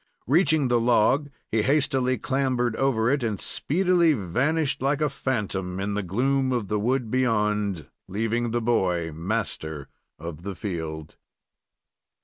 Reaching 0.25 0.67
the 0.67 0.79
log, 0.79 1.29
he 1.51 1.61
hastily 1.61 2.17
clambered 2.17 2.75
over 2.75 3.11
it 3.11 3.21
and 3.21 3.39
speedily 3.39 4.13
vanished 4.13 4.81
like 4.81 4.99
a 4.99 5.11
phantom 5.11 5.79
in 5.79 5.93
the 5.93 6.01
gloom 6.01 6.51
of 6.51 6.69
the 6.69 6.79
wood 6.79 7.11
beyond, 7.11 7.85
leaving 8.07 8.49
the 8.49 8.61
boy 8.63 9.11
master 9.11 9.89
of 10.17 10.41
the 10.41 10.55
field. 10.55 11.17